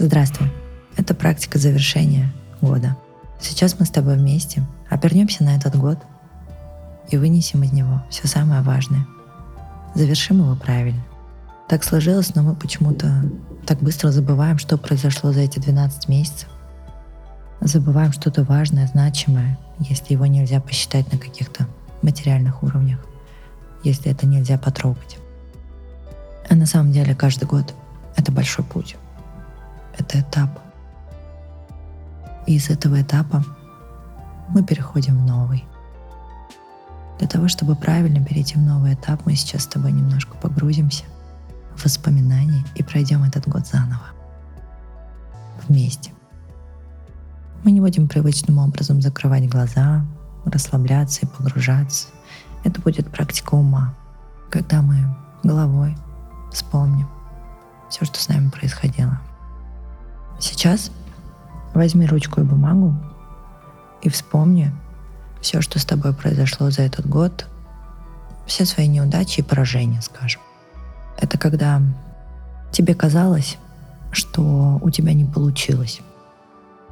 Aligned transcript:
Здравствуй. 0.00 0.52
Это 0.96 1.12
практика 1.12 1.58
завершения 1.58 2.32
года. 2.60 2.96
Сейчас 3.40 3.80
мы 3.80 3.84
с 3.84 3.90
тобой 3.90 4.16
вместе 4.16 4.64
обернемся 4.88 5.42
на 5.42 5.56
этот 5.56 5.74
год 5.74 5.98
и 7.10 7.16
вынесем 7.16 7.64
из 7.64 7.72
него 7.72 8.04
все 8.08 8.28
самое 8.28 8.62
важное. 8.62 9.08
Завершим 9.96 10.38
его 10.38 10.54
правильно. 10.54 11.02
Так 11.68 11.82
сложилось, 11.82 12.32
но 12.36 12.44
мы 12.44 12.54
почему-то 12.54 13.24
так 13.66 13.80
быстро 13.80 14.12
забываем, 14.12 14.58
что 14.58 14.78
произошло 14.78 15.32
за 15.32 15.40
эти 15.40 15.58
12 15.58 16.08
месяцев. 16.08 16.48
Забываем 17.60 18.12
что-то 18.12 18.44
важное, 18.44 18.86
значимое, 18.86 19.58
если 19.80 20.12
его 20.12 20.26
нельзя 20.26 20.60
посчитать 20.60 21.12
на 21.12 21.18
каких-то 21.18 21.66
материальных 22.02 22.62
уровнях, 22.62 23.04
если 23.82 24.12
это 24.12 24.26
нельзя 24.26 24.58
потрогать. 24.58 25.18
А 26.48 26.54
на 26.54 26.66
самом 26.66 26.92
деле 26.92 27.16
каждый 27.16 27.48
год— 27.48 27.74
это 28.16 28.30
большой 28.30 28.64
путь. 28.64 28.96
Это 29.98 30.20
этап. 30.20 30.60
И 32.46 32.54
из 32.54 32.70
этого 32.70 33.02
этапа 33.02 33.44
мы 34.48 34.64
переходим 34.64 35.18
в 35.18 35.26
новый. 35.26 35.64
Для 37.18 37.28
того, 37.28 37.48
чтобы 37.48 37.74
правильно 37.74 38.24
перейти 38.24 38.54
в 38.54 38.62
новый 38.62 38.94
этап, 38.94 39.26
мы 39.26 39.34
сейчас 39.34 39.64
с 39.64 39.66
тобой 39.66 39.92
немножко 39.92 40.36
погрузимся 40.36 41.04
в 41.76 41.84
воспоминания 41.84 42.64
и 42.76 42.82
пройдем 42.82 43.24
этот 43.24 43.48
год 43.48 43.66
заново. 43.66 44.06
Вместе. 45.66 46.12
Мы 47.64 47.72
не 47.72 47.80
будем 47.80 48.08
привычным 48.08 48.58
образом 48.58 49.02
закрывать 49.02 49.48
глаза, 49.48 50.06
расслабляться 50.44 51.26
и 51.26 51.28
погружаться. 51.28 52.08
Это 52.64 52.80
будет 52.80 53.10
практика 53.10 53.54
ума, 53.54 53.94
когда 54.50 54.80
мы 54.80 54.96
головой 55.42 55.96
вспомним 56.52 57.08
все, 57.88 58.04
что 58.04 58.20
с 58.20 58.28
нами 58.28 58.48
происходило. 58.48 58.97
Сейчас 60.58 60.90
возьми 61.72 62.04
ручку 62.04 62.40
и 62.40 62.42
бумагу 62.42 62.92
и 64.02 64.08
вспомни 64.08 64.72
все, 65.40 65.60
что 65.60 65.78
с 65.78 65.84
тобой 65.84 66.12
произошло 66.12 66.68
за 66.72 66.82
этот 66.82 67.08
год, 67.08 67.46
все 68.44 68.64
свои 68.64 68.88
неудачи 68.88 69.38
и 69.38 69.44
поражения, 69.44 70.00
скажем. 70.00 70.40
Это 71.16 71.38
когда 71.38 71.80
тебе 72.72 72.96
казалось, 72.96 73.56
что 74.10 74.80
у 74.82 74.90
тебя 74.90 75.12
не 75.12 75.24
получилось. 75.24 76.00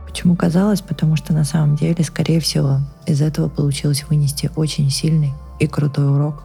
Почему 0.06 0.36
казалось? 0.36 0.80
Потому 0.80 1.17
что 1.17 1.33
на 1.33 1.42
самом 1.42 1.75
деле, 1.75 2.05
скорее 2.05 2.39
всего, 2.39 2.83
из 3.05 3.20
этого 3.20 3.48
получилось 3.48 4.05
вынести 4.05 4.48
очень 4.55 4.91
сильный 4.91 5.33
и 5.58 5.67
крутой 5.67 6.08
урок, 6.08 6.45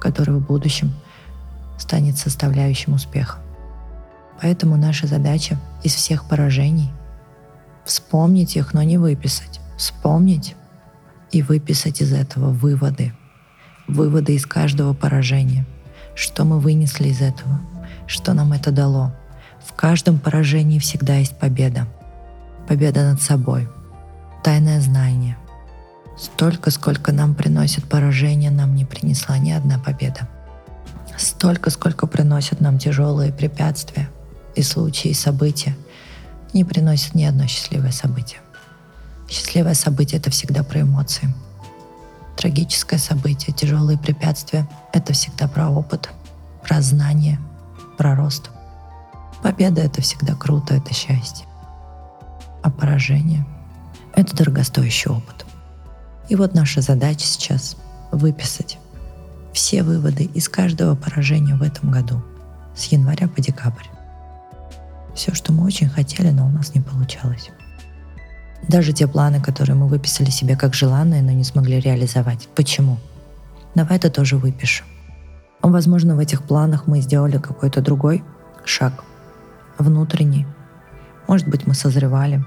который 0.00 0.36
в 0.36 0.46
будущем 0.46 0.94
станет 1.76 2.16
составляющим 2.16 2.94
успеха. 2.94 3.36
Поэтому 4.40 4.76
наша 4.76 5.06
задача 5.06 5.58
из 5.82 5.94
всех 5.94 6.24
поражений 6.24 6.90
вспомнить 7.84 8.56
их, 8.56 8.74
но 8.74 8.82
не 8.82 8.98
выписать. 8.98 9.60
Вспомнить 9.76 10.54
и 11.30 11.42
выписать 11.42 12.00
из 12.00 12.12
этого 12.12 12.50
выводы. 12.50 13.12
Выводы 13.86 14.34
из 14.34 14.46
каждого 14.46 14.94
поражения. 14.94 15.66
Что 16.14 16.44
мы 16.44 16.60
вынесли 16.60 17.08
из 17.08 17.20
этого? 17.20 17.60
Что 18.06 18.32
нам 18.32 18.52
это 18.52 18.70
дало? 18.70 19.14
В 19.64 19.72
каждом 19.72 20.18
поражении 20.18 20.78
всегда 20.78 21.16
есть 21.16 21.38
победа. 21.38 21.86
Победа 22.66 23.10
над 23.10 23.22
собой. 23.22 23.68
Тайное 24.44 24.80
знание. 24.80 25.36
Столько, 26.16 26.70
сколько 26.70 27.12
нам 27.12 27.34
приносит 27.34 27.84
поражение, 27.88 28.50
нам 28.50 28.74
не 28.74 28.84
принесла 28.84 29.38
ни 29.38 29.50
одна 29.50 29.78
победа. 29.78 30.28
Столько, 31.16 31.70
сколько 31.70 32.06
приносят 32.06 32.60
нам 32.60 32.78
тяжелые 32.78 33.32
препятствия 33.32 34.08
и 34.58 34.62
случаи, 34.62 35.08
и 35.08 35.14
события, 35.14 35.76
не 36.52 36.64
приносит 36.64 37.14
ни 37.14 37.24
одно 37.24 37.46
счастливое 37.46 37.92
событие. 37.92 38.40
Счастливое 39.28 39.74
событие— 39.74 40.18
это 40.20 40.30
всегда 40.30 40.62
про 40.62 40.80
эмоции. 40.80 41.32
Трагическое 42.36 42.98
событие, 42.98 43.54
тяжелые 43.54 43.98
препятствия— 43.98 44.68
это 44.92 45.12
всегда 45.12 45.48
про 45.48 45.68
опыт, 45.68 46.10
про 46.62 46.80
знание, 46.80 47.38
про 47.96 48.14
рост. 48.14 48.50
Победа— 49.42 49.80
это 49.82 50.00
всегда 50.02 50.34
круто, 50.34 50.74
это 50.74 50.94
счастье. 50.94 51.46
А 52.62 52.70
поражение— 52.70 53.46
это 54.14 54.36
дорогостоящий 54.36 55.10
опыт. 55.10 55.44
И 56.28 56.36
вот 56.36 56.54
наша 56.54 56.80
задача 56.80 57.26
сейчас— 57.26 57.76
выписать 58.12 58.78
все 59.52 59.82
выводы 59.82 60.24
из 60.24 60.48
каждого 60.48 60.94
поражения 60.94 61.54
в 61.54 61.62
этом 61.62 61.90
году 61.90 62.22
с 62.74 62.84
января 62.86 63.28
по 63.28 63.40
декабрь. 63.40 63.84
Все, 65.18 65.34
что 65.34 65.52
мы 65.52 65.64
очень 65.64 65.88
хотели, 65.88 66.30
но 66.30 66.46
у 66.46 66.48
нас 66.48 66.76
не 66.76 66.80
получалось. 66.80 67.50
Даже 68.68 68.92
те 68.92 69.08
планы, 69.08 69.42
которые 69.42 69.74
мы 69.74 69.88
выписали 69.88 70.30
себе 70.30 70.54
как 70.54 70.74
желанные, 70.74 71.22
но 71.22 71.32
не 71.32 71.42
смогли 71.42 71.80
реализовать. 71.80 72.48
Почему? 72.54 72.98
Давай 73.74 73.96
это 73.96 74.10
тоже 74.10 74.36
выпишем. 74.36 74.86
Возможно, 75.60 76.14
в 76.14 76.20
этих 76.20 76.44
планах 76.44 76.86
мы 76.86 77.00
сделали 77.00 77.38
какой-то 77.38 77.80
другой 77.80 78.22
шаг, 78.64 79.02
внутренний. 79.76 80.46
Может 81.26 81.48
быть, 81.48 81.66
мы 81.66 81.74
созревали. 81.74 82.44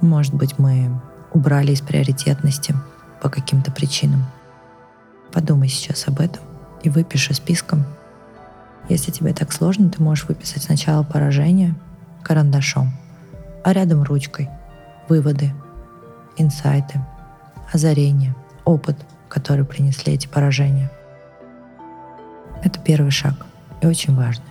Может 0.00 0.34
быть, 0.34 0.58
мы 0.58 0.90
убрали 1.32 1.70
из 1.70 1.82
приоритетности 1.82 2.74
по 3.22 3.28
каким-то 3.28 3.70
причинам. 3.70 4.26
Подумай 5.32 5.68
сейчас 5.68 6.08
об 6.08 6.18
этом 6.18 6.42
и 6.82 6.90
выпиши 6.90 7.32
списком. 7.32 7.86
Если 8.88 9.10
тебе 9.10 9.32
так 9.34 9.52
сложно, 9.52 9.90
ты 9.90 10.02
можешь 10.02 10.28
выписать 10.28 10.62
сначала 10.62 11.02
поражение 11.02 11.74
карандашом, 12.22 12.92
а 13.64 13.72
рядом 13.72 14.02
ручкой– 14.02 14.48
выводы, 15.08 15.52
инсайты, 16.36 17.00
озарения, 17.72 18.34
опыт, 18.64 18.96
который 19.28 19.64
принесли 19.64 20.14
эти 20.14 20.26
поражения. 20.26 20.90
Это 22.62 22.80
первый 22.80 23.10
шаг 23.10 23.46
и 23.80 23.86
очень 23.86 24.14
важный. 24.14 24.44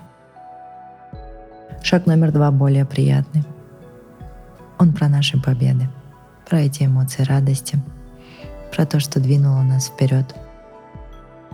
Шаг 1.82 2.06
номер 2.06 2.32
два 2.32 2.52
более 2.52 2.86
приятный. 2.86 3.44
Он 4.78 4.94
про 4.94 5.08
наши 5.08 5.42
победы, 5.42 5.88
про 6.50 6.62
эти 6.62 6.84
эмоции 6.84 7.24
радости, 7.24 7.80
про 8.76 8.86
то, 8.86 9.00
что 9.00 9.20
двинуло 9.20 9.62
нас 9.62 9.88
вперед. 9.88 10.36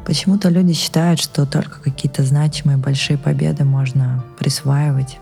Почему-то 0.05 0.49
люди 0.49 0.73
считают, 0.73 1.19
что 1.19 1.45
только 1.45 1.79
какие-то 1.79 2.23
значимые 2.23 2.77
большие 2.77 3.17
победы 3.17 3.63
можно 3.63 4.23
присваивать 4.39 5.19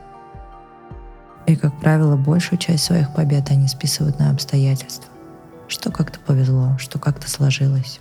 и, 1.50 1.56
как 1.56 1.79
правило, 1.79 2.16
большую 2.16 2.59
часть 2.59 2.84
своих 2.84 3.12
побед 3.12 3.50
они 3.50 3.67
списывают 3.67 4.19
на 4.19 4.29
обстоятельства. 4.29 5.09
Что 5.67 5.90
как-то 5.90 6.19
повезло, 6.19 6.78
что 6.78 7.00
как-то 7.00 7.28
сложилось. 7.28 8.00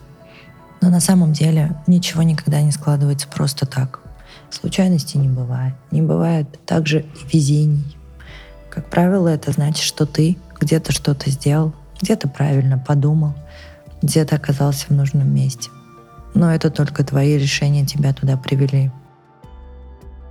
Но 0.83 0.91
на 0.91 1.01
самом 1.01 1.33
деле 1.33 1.75
ничего 1.87 2.23
никогда 2.23 2.61
не 2.61 2.73
складывается 2.73 3.27
просто 3.27 3.65
так. 3.65 4.01
Случайностей 4.51 5.17
не 5.17 5.29
бывает. 5.29 5.75
Не 5.91 6.03
бывает 6.03 6.47
также 6.67 7.01
и 7.01 7.37
везений. 7.37 7.97
Как 8.69 8.91
правило, 8.91 9.29
это 9.29 9.51
значит, 9.53 9.83
что 9.83 10.05
ты 10.05 10.37
где-то 10.61 10.93
что-то 10.93 11.31
сделал, 11.31 11.73
где-то 12.03 12.29
правильно 12.29 12.79
подумал, 12.79 13.33
где-то 14.03 14.37
оказался 14.37 14.89
в 14.89 14.91
нужном 14.91 15.35
месте. 15.35 15.71
Но 16.39 16.55
это 16.55 16.71
только 16.71 17.03
твои 17.03 17.37
решения 17.37 17.85
тебя 17.85 18.13
туда 18.13 18.37
привели. 18.37 18.93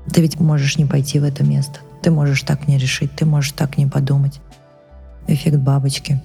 Ты 0.10 0.22
ведь 0.22 0.40
можешь 0.40 0.78
не 0.78 0.86
пойти 0.86 1.20
в 1.20 1.26
это 1.26 1.44
место. 1.44 1.82
Ты 2.02 2.12
можешь 2.12 2.44
так 2.44 2.66
не 2.66 2.78
решить, 2.78 3.14
ты 3.14 3.26
можешь 3.26 3.52
так 3.52 3.78
не 3.78 3.88
подумать. 3.88 4.40
Эффект 5.28 5.58
бабочки. 5.58 6.24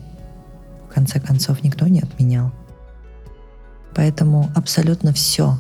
В 0.89 0.95
конце 0.95 1.19
концов, 1.19 1.65
никто 1.65 1.89
не 1.89 1.99
отменял. 1.99 2.53
Поэтому 3.93 4.53
абсолютно 4.55 5.13
все, 5.13 5.59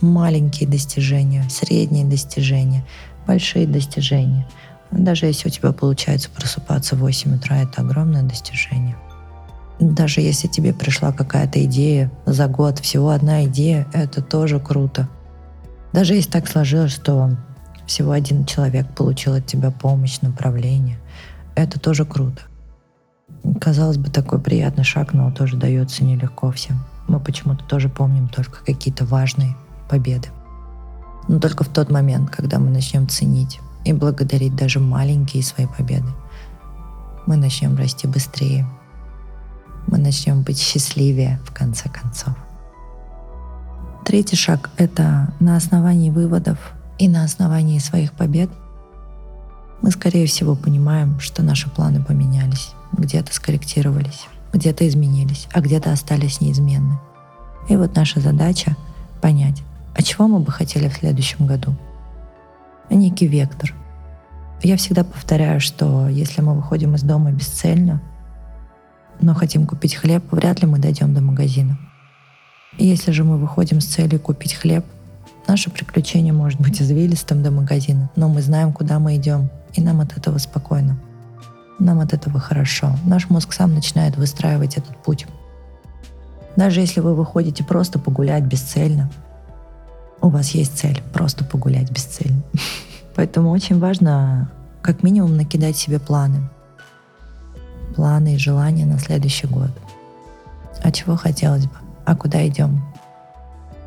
маленькие 0.00 0.68
достижения, 0.68 1.44
средние 1.50 2.04
достижения, 2.04 2.86
большие 3.26 3.66
достижения, 3.66 4.46
даже 4.92 5.26
если 5.26 5.48
у 5.48 5.50
тебя 5.50 5.72
получается 5.72 6.30
просыпаться 6.30 6.94
в 6.94 7.00
8 7.00 7.38
утра, 7.38 7.56
это 7.56 7.80
огромное 7.80 8.22
достижение. 8.22 8.96
Даже 9.80 10.20
если 10.20 10.46
тебе 10.46 10.72
пришла 10.72 11.12
какая-то 11.12 11.64
идея 11.64 12.10
за 12.26 12.46
год, 12.46 12.78
всего 12.78 13.10
одна 13.10 13.44
идея, 13.44 13.86
это 13.92 14.22
тоже 14.22 14.60
круто. 14.60 15.08
Даже 15.92 16.14
если 16.14 16.30
так 16.30 16.48
сложилось, 16.48 16.92
что 16.92 17.36
всего 17.86 18.12
один 18.12 18.44
человек 18.44 18.86
получил 18.94 19.34
от 19.34 19.46
тебя 19.46 19.70
помощь, 19.70 20.20
направление. 20.20 20.98
Это 21.54 21.78
тоже 21.78 22.04
круто. 22.04 22.42
Казалось 23.60 23.98
бы, 23.98 24.10
такой 24.10 24.40
приятный 24.40 24.84
шаг, 24.84 25.12
но 25.12 25.30
тоже 25.30 25.56
дается 25.56 26.04
нелегко 26.04 26.50
всем. 26.50 26.80
Мы 27.08 27.20
почему-то 27.20 27.64
тоже 27.64 27.88
помним 27.88 28.28
только 28.28 28.64
какие-то 28.64 29.04
важные 29.04 29.54
победы. 29.88 30.28
Но 31.28 31.38
только 31.38 31.64
в 31.64 31.68
тот 31.68 31.90
момент, 31.90 32.30
когда 32.30 32.58
мы 32.58 32.70
начнем 32.70 33.08
ценить 33.08 33.60
и 33.84 33.92
благодарить 33.92 34.56
даже 34.56 34.80
маленькие 34.80 35.42
свои 35.42 35.66
победы, 35.66 36.08
мы 37.26 37.36
начнем 37.36 37.76
расти 37.76 38.06
быстрее. 38.06 38.66
Мы 39.86 39.98
начнем 39.98 40.42
быть 40.42 40.58
счастливее 40.58 41.40
в 41.44 41.52
конце 41.52 41.88
концов. 41.88 42.34
Третий 44.04 44.36
шаг— 44.36 44.70
это 44.76 45.32
на 45.40 45.56
основании 45.56 46.10
выводов 46.10 46.58
и 46.98 47.08
на 47.08 47.24
основании 47.24 47.78
своих 47.78 48.12
побед 48.12 48.50
мы, 49.84 49.90
скорее 49.90 50.26
всего, 50.26 50.54
понимаем, 50.54 51.20
что 51.20 51.42
наши 51.42 51.68
планы 51.68 52.02
поменялись, 52.02 52.70
где-то 52.92 53.34
скорректировались, 53.34 54.28
где-то 54.50 54.88
изменились, 54.88 55.46
а 55.52 55.60
где-то 55.60 55.92
остались 55.92 56.40
неизменны. 56.40 56.98
И 57.68 57.76
вот 57.76 57.94
наша 57.94 58.20
задача— 58.20 58.76
понять, 59.20 59.62
а 59.94 60.02
чего 60.02 60.26
мы 60.26 60.40
бы 60.40 60.50
хотели 60.52 60.88
в 60.88 60.94
следующем 60.94 61.46
году. 61.46 61.74
Некий 62.88 63.26
вектор. 63.26 63.74
Я 64.62 64.78
всегда 64.78 65.04
повторяю, 65.04 65.60
что 65.60 66.08
если 66.08 66.40
мы 66.40 66.54
выходим 66.54 66.94
из 66.94 67.02
дома 67.02 67.30
бесцельно, 67.30 68.00
но 69.20 69.34
хотим 69.34 69.66
купить 69.66 69.94
хлеб, 69.94 70.24
вряд 70.30 70.60
ли 70.60 70.66
мы 70.66 70.78
дойдем 70.78 71.14
до 71.14 71.20
магазина. 71.20 71.78
Если 72.78 73.12
же 73.12 73.24
мы 73.24 73.38
выходим 73.38 73.80
с 73.80 73.86
целью 73.86 74.20
купить 74.20 74.54
хлеб, 74.54 74.84
наше 75.46 75.70
приключение 75.70 76.32
может 76.32 76.60
быть 76.60 76.80
извилистым 76.80 77.42
до 77.42 77.50
магазина, 77.50 78.10
но 78.16 78.28
мы 78.28 78.42
знаем, 78.42 78.72
куда 78.72 78.98
мы 78.98 79.16
идем, 79.16 79.50
и 79.74 79.80
нам 79.80 80.00
от 80.00 80.16
этого 80.16 80.38
спокойно. 80.38 80.98
Нам 81.78 82.00
от 82.00 82.12
этого 82.12 82.38
хорошо. 82.38 82.96
Наш 83.04 83.30
мозг 83.30 83.52
сам 83.52 83.74
начинает 83.74 84.16
выстраивать 84.16 84.76
этот 84.76 84.96
путь. 84.96 85.26
Даже 86.56 86.80
если 86.80 87.00
вы 87.00 87.14
выходите 87.14 87.64
просто 87.64 87.98
погулять 87.98 88.44
бесцельно, 88.44 89.10
у 90.20 90.28
вас 90.28 90.50
есть 90.50 90.78
цель 90.78 91.02
просто 91.12 91.44
погулять 91.44 91.90
бесцельно. 91.90 92.42
Поэтому 93.16 93.50
очень 93.50 93.78
важно 93.78 94.50
как 94.82 95.02
минимум 95.02 95.36
накидать 95.36 95.76
себе 95.76 95.98
планы. 95.98 96.48
Планы 97.94 98.34
и 98.34 98.38
желания 98.38 98.86
на 98.86 98.98
следующий 98.98 99.46
год. 99.46 99.70
А 100.82 100.90
чего 100.90 101.16
хотелось 101.16 101.66
бы? 101.66 101.76
А 102.04 102.14
куда 102.16 102.46
идем? 102.46 102.84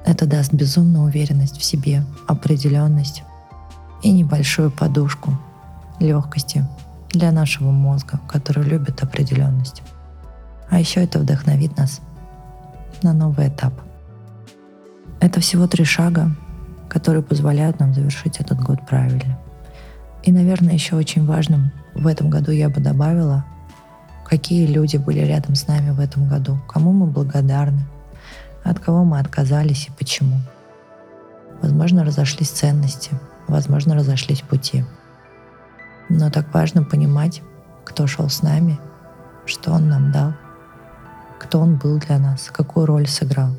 Это 0.06 0.26
даст 0.26 0.54
безумную 0.54 1.06
уверенность 1.06 1.58
в 1.58 1.64
себе, 1.64 2.04
определенность 2.28 3.24
и 4.02 4.12
небольшую 4.12 4.72
подушку 4.72 5.38
легкости 6.00 6.66
для 7.10 7.32
нашего 7.32 7.72
мозга, 7.72 8.20
который 8.28 8.64
любит 8.64 9.04
определенность. 9.04 9.84
А 10.70 10.80
еще 10.80 11.04
это 11.04 11.20
вдохновит 11.20 11.78
нас 11.78 12.02
на 13.04 13.14
новый 13.14 13.50
этап. 13.50 13.74
Это 15.20 15.40
всего 15.40 15.68
три 15.68 15.84
шага, 15.84 16.32
которые 16.90 17.24
позволяют 17.24 17.80
нам 17.80 17.94
завершить 17.94 18.40
этот 18.40 18.60
год 18.62 18.80
правильно. 18.88 19.38
И, 20.24 20.32
наверное, 20.32 20.74
еще 20.74 20.96
очень 20.96 21.26
важным 21.26 21.72
в 21.96 22.08
этом 22.08 22.30
году 22.30 22.52
я 22.52 22.70
бы 22.70 22.82
добавила, 22.82 23.46
какие 24.28 24.68
люди 24.68 24.98
были 24.98 25.20
рядом 25.20 25.56
с 25.56 25.68
нами 25.68 25.92
в 25.92 26.00
этом 26.00 26.28
году, 26.28 26.60
кому 26.68 26.92
мы 26.92 27.08
благодарны, 27.08 27.86
от 28.64 28.80
кого 28.80 29.04
мы 29.04 29.20
отказались 29.20 29.88
и 29.88 29.92
почему. 29.92 30.38
Возможно, 31.62 32.04
разошлись 32.04 32.50
ценности, 32.50 33.12
возможно, 33.48 33.96
разошлись 33.96 34.42
пути– 34.42 34.84
но 36.10 36.30
так 36.30 36.54
важно 36.54 36.84
понимать, 36.84 37.42
кто 37.84 38.08
шел 38.08 38.30
с 38.30 38.42
нами, 38.42 38.80
что 39.46 39.72
он 39.72 39.90
нам 39.90 40.12
дал, 40.12 40.34
кто 41.40 41.60
он 41.60 41.76
был 41.76 42.00
для 42.00 42.18
нас, 42.18 42.50
какую 42.52 42.86
роль 42.86 43.08
сыграл, 43.08 43.52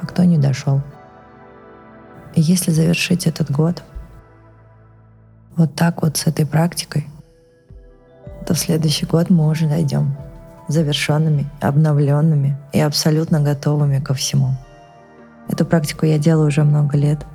а 0.00 0.06
кто 0.06 0.24
не 0.24 0.38
дошел. 0.38 0.82
И 2.34 2.40
если 2.40 2.70
завершить 2.70 3.26
этот 3.26 3.50
год 3.50 3.82
вот 5.56 5.74
так 5.74 6.02
вот 6.02 6.16
с 6.16 6.26
этой 6.26 6.46
практикой, 6.46 7.08
в 8.54 8.58
следующий 8.58 9.06
год 9.06 9.30
мы 9.30 9.48
уже 9.48 9.68
дойдем 9.68 10.16
завершенными, 10.68 11.46
обновленными 11.60 12.56
и 12.72 12.80
абсолютно 12.80 13.40
готовыми 13.40 14.00
ко 14.00 14.14
всему. 14.14 14.54
Эту 15.48 15.66
практику 15.66 16.06
я 16.06 16.18
делаю 16.18 16.48
уже 16.48 16.64
много 16.64 16.96
лет— 16.96 17.26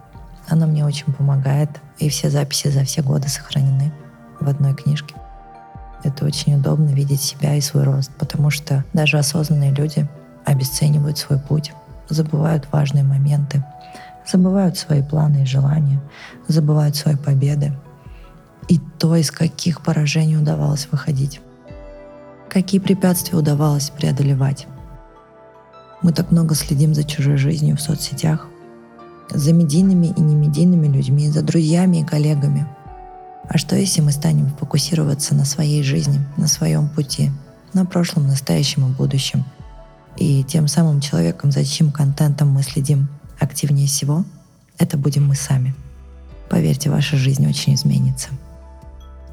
она 0.49 0.65
мне 0.65 0.83
очень 0.83 1.13
помогает, 1.13 1.69
и 1.99 2.09
все 2.09 2.29
записи 2.29 2.69
за 2.69 2.83
все 2.83 3.03
годы 3.03 3.29
сохранены 3.29 3.93
в 4.39 4.49
одной 4.49 4.73
книжке. 4.73 5.13
Это 6.03 6.25
очень 6.25 6.55
удобно 6.55 6.89
видеть 6.89 7.21
себя 7.21 7.55
и 7.55 7.61
свой 7.61 7.83
рост, 7.83 8.09
потому 8.17 8.49
что 8.49 8.83
даже 8.93 9.19
осознанные 9.19 9.71
люди 9.71 10.07
обесценивают 10.45 11.19
свой 11.19 11.39
путь, 11.39 11.71
забывают 12.07 12.67
важные 12.71 13.03
моменты, 13.03 13.63
забывают 14.25 14.77
свои 14.77 15.03
планы 15.03 15.43
и 15.43 15.45
желания, 15.45 16.01
забывают 16.47 16.95
свои 16.95 17.15
победы 17.15 17.73
и 18.69 18.79
то, 18.99 19.15
из 19.15 19.31
каких 19.31 19.81
поражений 19.81 20.37
удавалось 20.37 20.87
выходить, 20.91 21.41
какие 22.47 22.79
препятствия 22.79 23.37
удавалось 23.37 23.89
преодолевать. 23.89 24.67
Мы 26.01 26.13
так 26.13 26.31
много 26.31 26.55
следим 26.55 26.93
за 26.93 27.03
чужой 27.03 27.37
жизнью 27.37 27.75
в 27.75 27.81
соцсетях, 27.81 28.47
за 29.31 29.53
медийными 29.53 30.13
и 30.15 30.21
немедийными 30.21 30.87
людьми, 30.87 31.29
за 31.29 31.41
друзьями 31.41 31.97
и 31.97 32.05
коллегами. 32.05 32.67
А 33.49 33.57
что 33.57 33.75
если 33.75 34.01
мы 34.01 34.11
станем 34.11 34.49
фокусироваться 34.59 35.33
на 35.33 35.45
своей 35.45 35.81
жизни, 35.81 36.19
на 36.37 36.47
своем 36.47 36.87
пути, 36.89 37.31
на 37.73 37.85
прошлом, 37.85 38.27
настоящем 38.27 38.87
и 38.87 38.95
будущем? 38.95 39.43
И 40.15 40.43
тем 40.43 40.67
самым 40.67 41.01
человеком, 41.01 41.51
за 41.51 41.65
чьим 41.65 41.91
контентом 41.91 42.49
мы 42.49 42.61
следим 42.61 43.07
активнее 43.39 43.87
всего, 43.87 44.25
это 44.77 44.97
будем 44.97 45.27
мы 45.27 45.35
сами. 45.35 45.73
Поверьте, 46.49 46.89
ваша 46.89 47.17
жизнь 47.17 47.47
очень 47.47 47.73
изменится. 47.73 48.29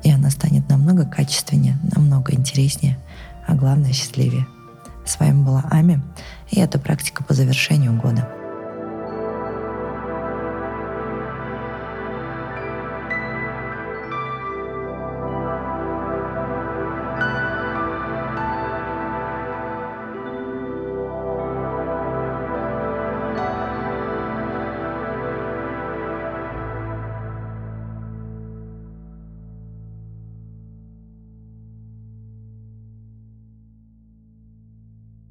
И 0.07 0.11
она 0.13 0.31
станет 0.31 0.69
намного 0.69 1.05
качественнее, 1.05 1.77
намного 1.97 2.33
интереснее, 2.33 2.97
а 3.45 3.57
главное 3.57 3.93
счастливее. 3.93 4.47
С 5.05 5.19
вами 5.19 5.43
была 5.43 5.65
Ами, 5.69 6.01
и 6.49 6.61
это 6.61 6.79
практика 6.79 7.25
по 7.25 7.35
завершению 7.35 8.01
года. 8.01 8.29